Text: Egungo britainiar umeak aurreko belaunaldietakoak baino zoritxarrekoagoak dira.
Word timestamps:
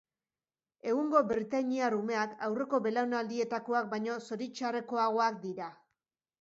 Egungo 0.93 1.21
britainiar 1.31 1.97
umeak 1.97 2.33
aurreko 2.49 2.81
belaunaldietakoak 2.87 3.95
baino 3.95 4.19
zoritxarrekoagoak 4.27 5.41
dira. 5.49 5.73